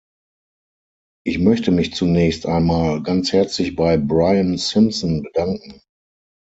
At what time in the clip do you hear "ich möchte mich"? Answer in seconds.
1.27-1.93